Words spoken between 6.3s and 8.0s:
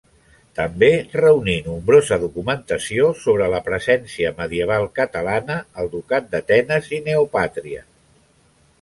d'Atenes i Neopàtria.